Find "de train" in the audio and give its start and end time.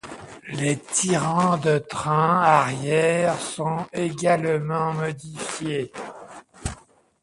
1.59-2.39